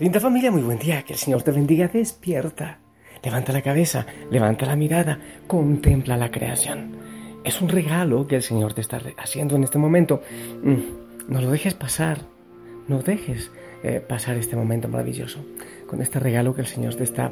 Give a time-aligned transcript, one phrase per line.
[0.00, 1.02] Linda familia, muy buen día.
[1.02, 1.86] Que el Señor te bendiga.
[1.86, 2.78] Despierta.
[3.22, 6.96] Levanta la cabeza, levanta la mirada, contempla la creación.
[7.44, 10.22] Es un regalo que el Señor te está haciendo en este momento.
[10.62, 12.22] Mm, no lo dejes pasar.
[12.88, 15.44] No dejes eh, pasar este momento maravilloso
[15.86, 17.30] con este regalo que el Señor te está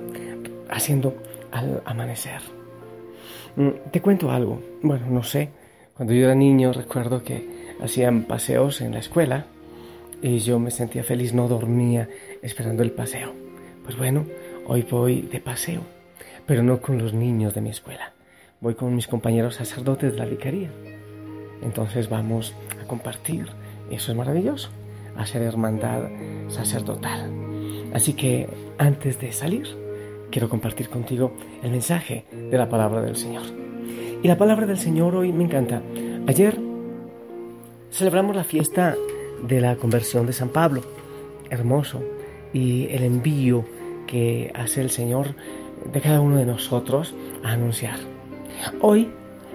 [0.69, 1.17] haciendo
[1.51, 2.43] al amanecer.
[3.57, 4.61] Mm, te cuento algo.
[4.83, 5.49] Bueno, no sé.
[5.95, 7.49] Cuando yo era niño recuerdo que
[7.83, 9.47] hacían paseos en la escuela
[10.23, 12.09] y yo me sentía feliz, no dormía
[12.43, 13.33] esperando el paseo.
[13.85, 14.27] Pues bueno,
[14.67, 15.83] hoy voy de paseo,
[16.47, 18.13] pero no con los niños de mi escuela.
[18.61, 20.71] Voy con mis compañeros sacerdotes de la vicaría.
[21.63, 23.47] Entonces vamos a compartir,
[23.91, 24.71] eso es maravilloso,
[25.17, 26.09] a ser hermandad
[26.49, 27.31] sacerdotal.
[27.95, 29.67] Así que antes de salir,
[30.31, 33.45] quiero compartir contigo el mensaje de la palabra del Señor.
[34.23, 35.83] Y la palabra del Señor hoy me encanta.
[36.27, 36.59] Ayer
[37.91, 38.97] celebramos la fiesta
[39.43, 40.83] de la conversión de San Pablo.
[41.51, 42.03] Hermoso.
[42.53, 43.65] Y el envío
[44.07, 45.35] que hace el Señor
[45.93, 47.15] de cada uno de nosotros
[47.45, 47.99] a anunciar.
[48.81, 49.11] Hoy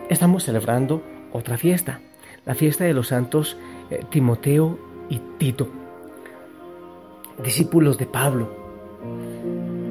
[0.09, 1.99] estamos celebrando otra fiesta,
[2.45, 3.57] la fiesta de los santos
[3.89, 4.77] eh, Timoteo
[5.09, 5.69] y Tito,
[7.43, 8.49] discípulos de Pablo.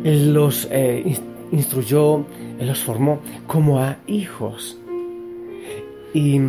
[0.05, 1.19] Él los eh,
[1.53, 2.25] instruyó,
[2.59, 4.79] él los formó como a hijos.
[6.15, 6.41] Y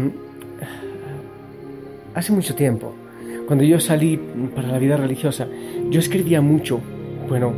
[2.14, 2.94] hace mucho tiempo,
[3.48, 4.18] cuando yo salí
[4.56, 5.48] para la vida religiosa,
[5.90, 6.80] yo escribía mucho.
[7.28, 7.54] Bueno,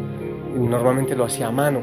[0.56, 1.82] normalmente lo hacía a mano.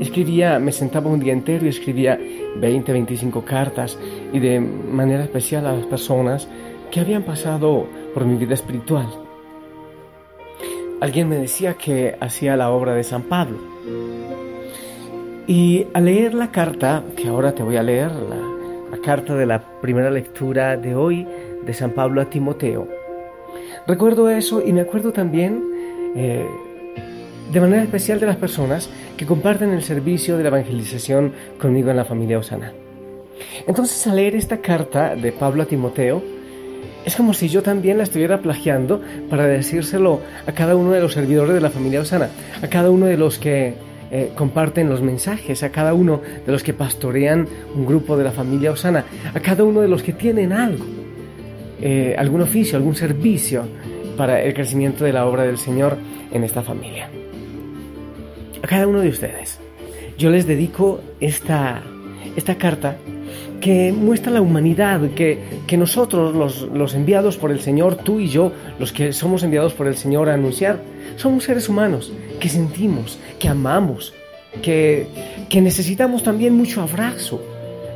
[0.00, 2.18] Escribía, me sentaba un día entero y escribía
[2.56, 3.98] 20, 25 cartas
[4.32, 6.48] y de manera especial a las personas
[6.90, 9.08] que habían pasado por mi vida espiritual.
[11.00, 13.58] Alguien me decía que hacía la obra de San Pablo.
[15.46, 18.36] Y al leer la carta, que ahora te voy a leer, la,
[18.90, 21.26] la carta de la primera lectura de hoy
[21.64, 22.86] de San Pablo a Timoteo,
[23.86, 25.62] Recuerdo eso y me acuerdo también
[26.14, 26.46] eh,
[27.52, 31.96] de manera especial de las personas que comparten el servicio de la evangelización conmigo en
[31.96, 32.72] la familia Osana.
[33.66, 36.22] Entonces al leer esta carta de Pablo a Timoteo,
[37.04, 41.14] es como si yo también la estuviera plagiando para decírselo a cada uno de los
[41.14, 42.28] servidores de la familia Osana,
[42.62, 43.74] a cada uno de los que
[44.12, 48.30] eh, comparten los mensajes, a cada uno de los que pastorean un grupo de la
[48.30, 49.04] familia Osana,
[49.34, 51.01] a cada uno de los que tienen algo
[51.82, 53.64] eh, algún oficio, algún servicio
[54.16, 55.96] para el crecimiento de la obra del Señor
[56.30, 57.10] en esta familia.
[58.62, 59.58] A cada uno de ustedes,
[60.16, 61.82] yo les dedico esta,
[62.36, 62.96] esta carta
[63.60, 68.28] que muestra la humanidad, que, que nosotros, los, los, enviados por el Señor, tú y
[68.28, 70.80] yo, los que somos enviados por el Señor a anunciar,
[71.16, 74.14] somos seres humanos que sentimos, que amamos,
[74.62, 75.06] que,
[75.48, 77.42] que necesitamos también mucho abrazo.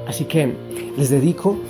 [0.06, 0.52] Así que
[0.96, 1.60] les dedico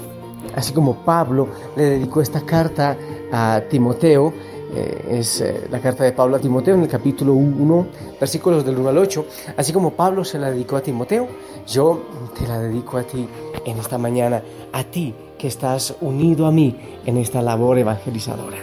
[0.57, 2.97] Así como Pablo le dedicó esta carta
[3.31, 4.33] a Timoteo,
[4.75, 7.87] eh, es eh, la carta de Pablo a Timoteo en el capítulo 1,
[8.19, 9.27] versículos del 1 al 8.
[9.57, 11.29] Así como Pablo se la dedicó a Timoteo,
[11.67, 12.03] yo
[12.37, 13.29] te la dedico a ti
[13.65, 16.75] en esta mañana, a ti que estás unido a mí
[17.05, 18.59] en esta labor evangelizadora.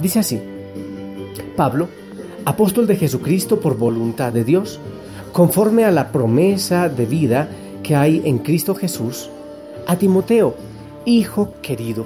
[0.00, 0.40] Dice así,
[1.56, 1.88] Pablo,
[2.44, 4.78] apóstol de Jesucristo por voluntad de Dios,
[5.32, 7.48] conforme a la promesa de vida
[7.82, 9.30] que hay en Cristo Jesús,
[9.86, 10.54] a Timoteo,
[11.06, 12.04] Hijo querido,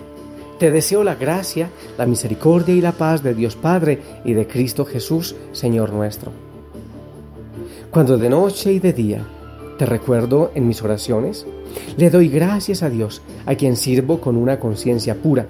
[0.60, 1.69] te deseo la gracia,
[1.99, 6.31] la misericordia y la paz de Dios Padre y de Cristo Jesús, Señor nuestro.
[7.91, 9.27] Cuando de noche y de día
[9.78, 11.44] te recuerdo en mis oraciones,
[11.97, 15.49] le doy gracias a Dios, a quien sirvo con una conciencia pura,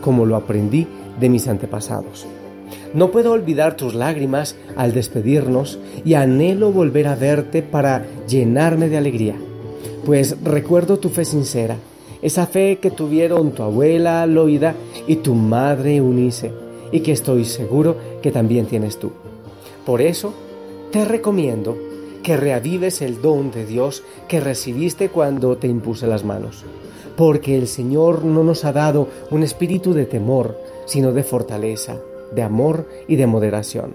[0.00, 0.86] como lo aprendí
[1.20, 2.26] de mis antepasados.
[2.94, 8.96] No puedo olvidar tus lágrimas al despedirnos y anhelo volver a verte para llenarme de
[8.96, 9.34] alegría,
[10.06, 11.76] pues recuerdo tu fe sincera
[12.22, 14.74] esa fe que tuvieron tu abuela Loida
[15.06, 16.52] y tu madre Unice,
[16.92, 19.12] y que estoy seguro que también tienes tú.
[19.84, 20.32] Por eso,
[20.90, 21.76] te recomiendo
[22.22, 26.64] que reavives el don de Dios que recibiste cuando te impuse las manos,
[27.16, 31.98] porque el Señor no nos ha dado un espíritu de temor, sino de fortaleza,
[32.34, 33.94] de amor y de moderación.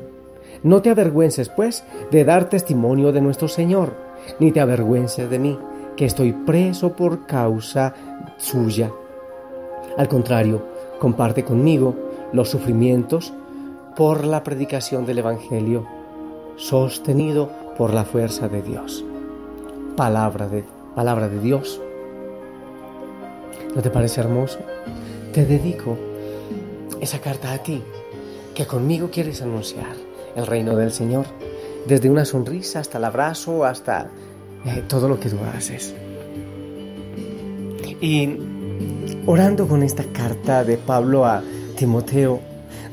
[0.64, 3.94] No te avergüences, pues, de dar testimonio de nuestro Señor,
[4.40, 5.58] ni te avergüences de mí
[5.96, 7.94] que estoy preso por causa
[8.42, 8.92] suya.
[9.98, 10.66] Al contrario,
[11.00, 11.96] comparte conmigo
[12.34, 13.34] los sufrimientos
[13.96, 15.86] por la predicación del Evangelio,
[16.58, 19.04] sostenido por la fuerza de Dios.
[19.96, 20.64] Palabra de,
[20.96, 21.82] palabra de Dios.
[23.76, 24.60] ¿No te parece hermoso?
[25.34, 25.98] Te dedico
[27.00, 27.82] esa carta a ti,
[28.56, 29.96] que conmigo quieres anunciar
[30.36, 31.26] el reino del Señor,
[31.86, 34.10] desde una sonrisa hasta el abrazo, hasta
[34.66, 35.96] eh, todo lo que tú haces.
[38.02, 38.38] Y
[39.28, 41.44] orando con esta carta de Pablo a
[41.78, 42.40] Timoteo,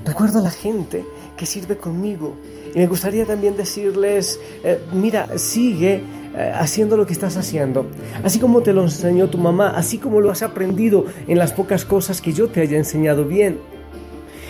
[0.04, 1.04] recuerdo a la gente
[1.36, 2.36] que sirve conmigo.
[2.74, 6.02] Y me gustaría también decirles, eh, mira, sigue
[6.36, 7.86] eh, haciendo lo que estás haciendo.
[8.22, 11.86] Así como te lo enseñó tu mamá, así como lo has aprendido en las pocas
[11.86, 13.58] cosas que yo te haya enseñado bien.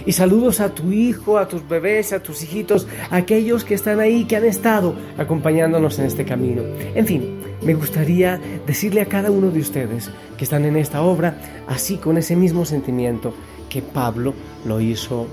[0.05, 4.00] Y saludos a tu hijo, a tus bebés, a tus hijitos, a aquellos que están
[4.00, 6.62] ahí, que han estado acompañándonos en este camino.
[6.94, 11.64] En fin, me gustaría decirle a cada uno de ustedes que están en esta obra,
[11.66, 13.34] así con ese mismo sentimiento
[13.69, 14.34] que Pablo
[14.64, 15.26] lo hizo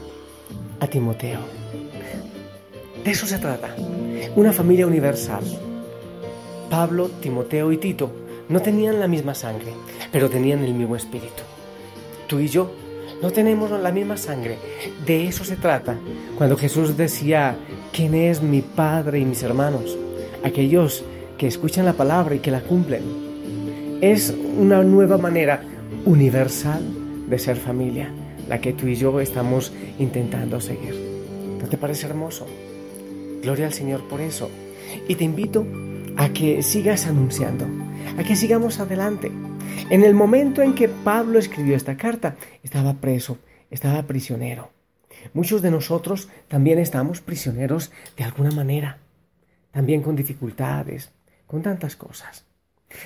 [0.80, 1.39] a Timoteo.
[3.04, 3.75] De eso se trata,
[4.36, 5.44] una familia universal.
[6.69, 8.12] Pablo, Timoteo y Tito
[8.50, 9.74] no tenían la misma sangre,
[10.12, 11.44] pero tenían el mismo espíritu.
[12.27, 12.72] Tú y yo
[13.22, 14.57] no tenemos la misma sangre.
[15.06, 15.95] De eso se trata.
[16.38, 17.56] Cuando Jesús decía,
[17.94, 19.98] ¿quién es mi Padre y mis hermanos?
[20.44, 21.04] Aquellos
[21.38, 23.02] que escuchan la palabra y que la cumplen.
[24.02, 25.62] Es una nueva manera
[26.06, 26.84] universal
[27.30, 28.10] de ser familia,
[28.48, 30.96] la que tú y yo estamos intentando seguir.
[31.62, 32.46] ¿No te parece hermoso?
[33.42, 34.50] Gloria al Señor por eso.
[35.08, 35.66] Y te invito
[36.18, 37.66] a que sigas anunciando,
[38.18, 39.32] a que sigamos adelante.
[39.90, 43.38] En el momento en que Pablo escribió esta carta, estaba preso,
[43.70, 44.72] estaba prisionero.
[45.34, 49.00] Muchos de nosotros también estamos prisioneros de alguna manera,
[49.72, 51.12] también con dificultades,
[51.48, 52.46] con tantas cosas.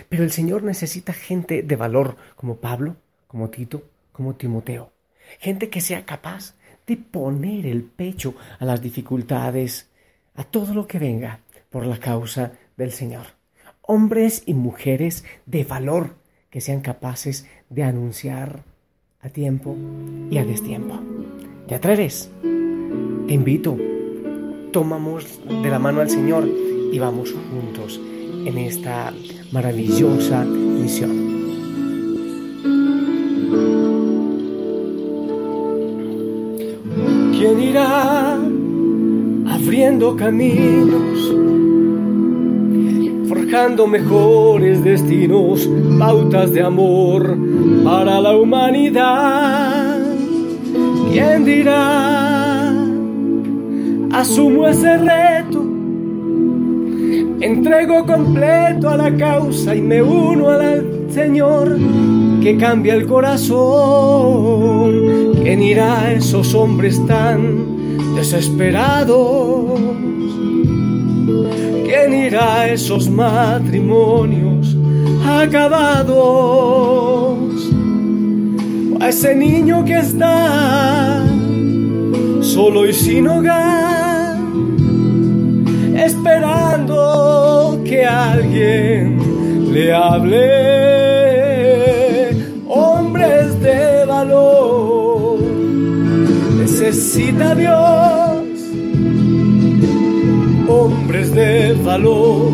[0.08, 2.96] Pero el Señor necesita gente de valor como Pablo,
[3.28, 4.92] como Tito, como Timoteo.
[5.40, 6.56] Gente que sea capaz
[6.88, 9.90] de poner el pecho a las dificultades,
[10.36, 11.40] a todo lo que venga
[11.70, 13.28] por la causa del Señor.
[13.82, 16.16] Hombres y mujeres de valor
[16.50, 18.64] que sean capaces de anunciar
[19.22, 19.76] a tiempo
[20.32, 21.00] y a destiempo.
[21.68, 22.32] ¿Te atreves?
[22.42, 23.78] Te invito.
[24.72, 26.48] Tomamos de la mano al Señor
[26.92, 28.00] y vamos juntos
[28.46, 29.14] en esta
[29.52, 31.30] maravillosa misión.
[37.38, 38.38] ¿Quién irá
[39.48, 41.50] abriendo caminos?
[43.50, 45.68] forjando mejores destinos,
[45.98, 47.36] pautas de amor
[47.84, 49.98] para la humanidad.
[51.12, 52.72] ¿Quién dirá?
[54.12, 55.64] Asumo ese reto,
[57.42, 61.78] entrego completo a la causa y me uno al Señor
[62.42, 64.92] que cambia el corazón.
[65.42, 69.80] ¿Quién irá a esos hombres tan desesperados?
[71.86, 74.76] ¿Quién irá a esos matrimonios
[75.26, 76.70] acabados?
[79.00, 81.24] a ese niño que está
[82.42, 83.99] solo y sin hogar,
[86.06, 90.46] esperando que alguien le hable.
[92.68, 95.40] Hombres de valor,
[96.58, 98.40] necesita Dios.
[100.68, 102.52] Hombres de valor,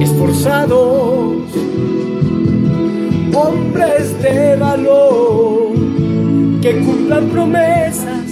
[0.00, 1.42] esforzados,
[3.34, 5.72] hombres de valor,
[6.62, 8.30] que cumplan promesas,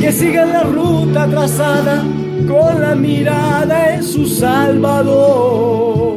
[0.00, 2.04] que sigan la ruta trazada
[2.46, 6.08] con la mirada en su Salvador.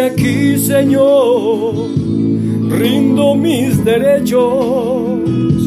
[0.00, 1.74] aquí, Señor,
[2.70, 5.57] rindo mis derechos.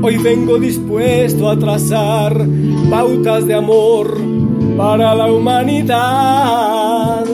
[0.00, 2.46] Hoy vengo dispuesto a trazar
[2.90, 4.16] pautas de amor
[4.76, 7.24] para la humanidad.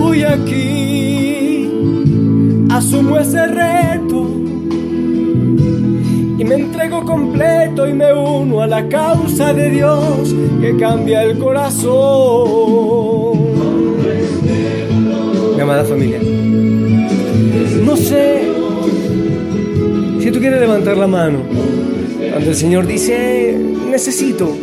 [0.00, 1.68] Hoy aquí
[2.70, 4.26] asumo ese reto
[6.38, 11.38] y me entrego completo y me uno a la causa de Dios que cambia el
[11.38, 12.72] corazón
[15.62, 16.18] amada familia.
[17.84, 18.42] No sé
[20.20, 21.38] si tú quieres levantar la mano
[22.30, 23.56] cuando el Señor dice,
[23.90, 24.56] necesito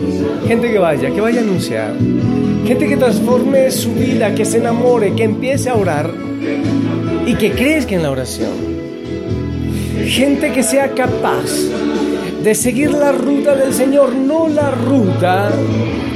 [0.48, 1.94] gente que vaya, que vaya a anunciar,
[2.66, 6.12] gente que transforme su vida, que se enamore, que empiece a orar
[7.26, 8.80] y que crezca en la oración.
[10.06, 11.50] Gente que sea capaz
[12.44, 15.52] de seguir la ruta del Señor, no la ruta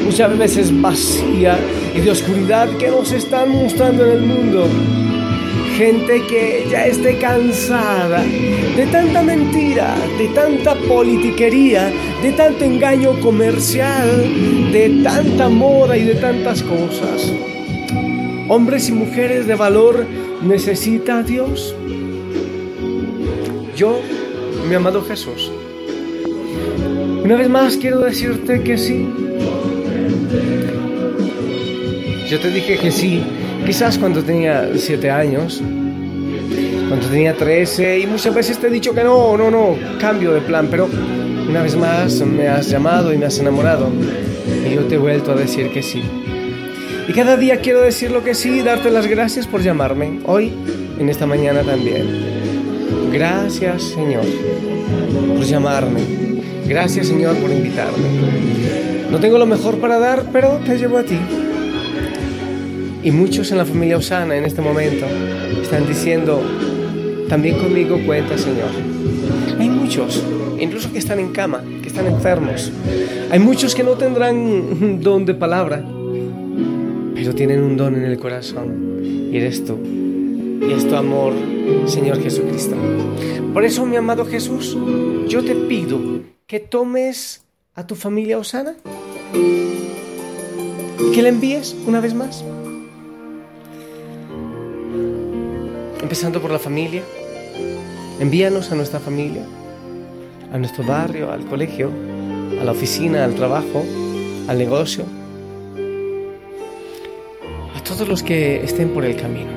[0.04, 1.58] muchas veces vacía
[1.96, 4.68] y de oscuridad que nos están mostrando en el mundo.
[5.76, 8.24] Gente que ya esté cansada
[8.76, 14.08] de tanta mentira, de tanta politiquería, de tanto engaño comercial,
[14.72, 17.34] de tanta moda y de tantas cosas.
[18.50, 20.06] Hombres y mujeres de valor
[20.44, 21.76] necesita Dios.
[23.76, 24.00] Yo,
[24.70, 25.52] mi amado Jesús,
[27.24, 29.08] una vez más quiero decirte que sí.
[32.30, 33.24] Yo te dije que sí,
[33.66, 35.62] quizás cuando tenía siete años,
[36.88, 40.42] cuando tenía 13 y muchas veces te he dicho que no, no, no, cambio de
[40.42, 40.90] plan, pero
[41.50, 43.90] una vez más me has llamado y me has enamorado
[44.66, 46.04] y yo te he vuelto a decir que sí.
[47.08, 50.54] Y cada día quiero decir lo que sí y darte las gracias por llamarme, hoy,
[51.00, 53.12] en esta mañana también.
[53.12, 54.26] Gracias Señor
[55.36, 56.02] por llamarme.
[56.68, 58.08] Gracias Señor por invitarme.
[59.12, 61.20] No tengo lo mejor para dar, pero te llevo a ti.
[63.04, 65.06] Y muchos en la familia Osana en este momento
[65.62, 66.42] están diciendo,
[67.28, 68.70] también conmigo cuenta Señor.
[69.60, 70.24] Hay muchos,
[70.58, 72.72] incluso que están en cama, que están enfermos.
[73.30, 75.84] Hay muchos que no tendrán don de palabra,
[77.14, 79.02] pero tienen un don en el corazón.
[79.04, 79.78] Y eres tú.
[79.84, 81.34] Y es tu amor,
[81.86, 82.78] Señor Jesucristo.
[83.54, 84.78] Por eso, mi amado Jesús,
[85.28, 86.00] yo te pido
[86.48, 87.44] que tomes
[87.76, 88.76] a tu familia Osana,
[91.14, 92.46] que la envíes una vez más.
[96.14, 97.02] Empezando por la familia,
[98.20, 99.42] envíanos a nuestra familia,
[100.54, 101.90] a nuestro barrio, al colegio,
[102.62, 103.84] a la oficina, al trabajo,
[104.48, 105.06] al negocio,
[107.76, 109.50] a todos los que estén por el camino.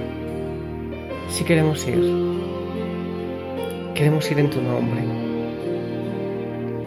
[1.28, 2.00] Si queremos ir,
[3.94, 5.02] queremos ir en tu nombre.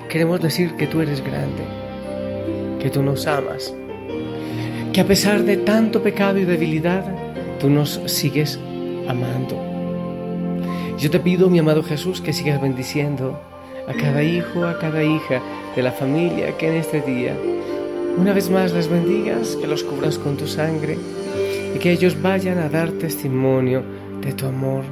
[0.10, 1.64] Queremos decir que tú eres grande,
[2.82, 3.72] que tú nos amas,
[4.94, 7.06] que a pesar de tanto pecado y debilidad,
[7.60, 8.60] tú nos sigues
[9.10, 9.58] amando.
[10.98, 13.42] Yo te pido, mi amado Jesús, que sigas bendiciendo
[13.88, 15.42] a cada hijo, a cada hija
[15.76, 17.36] de la familia que en este día,
[18.18, 20.98] una vez más les bendigas, que los cubras con tu sangre
[21.76, 23.84] y que ellos vayan a dar testimonio
[24.22, 24.84] de tu amor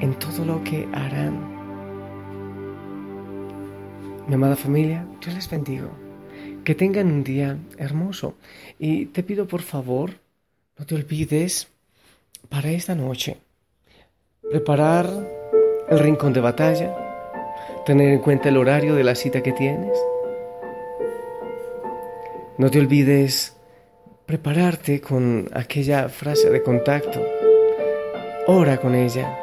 [0.00, 1.48] en todo lo que harán.
[4.26, 5.90] Mi amada familia, yo les bendigo.
[6.64, 8.34] Que tengan un día hermoso.
[8.78, 10.12] Y te pido por favor,
[10.78, 11.68] no te olvides
[12.48, 13.38] para esta noche
[14.50, 15.08] preparar
[15.88, 16.94] el rincón de batalla,
[17.86, 19.96] tener en cuenta el horario de la cita que tienes.
[22.58, 23.56] No te olvides
[24.26, 27.22] prepararte con aquella frase de contacto.
[28.48, 29.38] Ora con ella.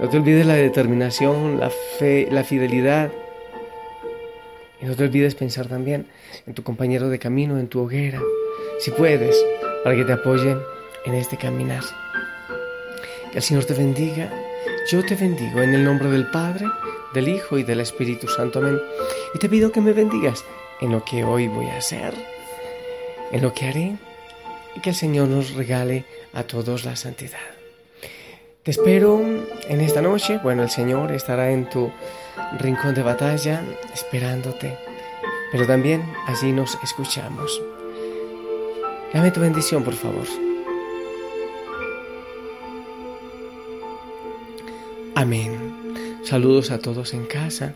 [0.00, 3.10] No te olvides la determinación, la fe, la fidelidad
[4.80, 6.06] y no te olvides pensar también
[6.46, 8.20] en tu compañero de camino, en tu hoguera,
[8.80, 9.36] si puedes,
[9.84, 10.58] para que te apoyen
[11.06, 11.82] en este caminar.
[13.36, 14.32] El Señor te bendiga.
[14.90, 16.64] Yo te bendigo en el nombre del Padre,
[17.12, 18.60] del Hijo y del Espíritu Santo.
[18.60, 18.80] Amén.
[19.34, 20.42] Y te pido que me bendigas
[20.80, 22.14] en lo que hoy voy a hacer,
[23.32, 23.96] en lo que haré,
[24.74, 27.38] y que el Señor nos regale a todos la santidad.
[28.62, 29.20] Te espero
[29.68, 30.40] en esta noche.
[30.42, 31.92] Bueno, el Señor estará en tu
[32.58, 33.62] rincón de batalla
[33.92, 34.78] esperándote,
[35.52, 37.60] pero también allí nos escuchamos.
[39.12, 40.45] Dame tu bendición, por favor.
[45.16, 46.20] Amén.
[46.24, 47.72] Saludos a todos en casa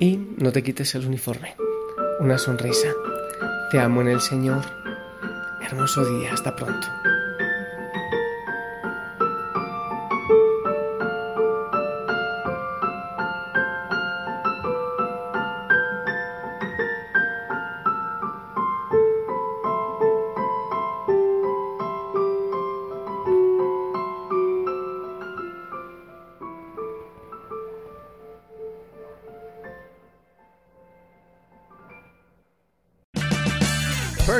[0.00, 1.54] y no te quites el uniforme.
[2.18, 2.88] Una sonrisa.
[3.70, 4.62] Te amo en el Señor.
[5.62, 6.32] Hermoso día.
[6.32, 6.88] Hasta pronto.